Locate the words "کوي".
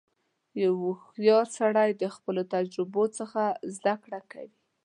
4.31-4.53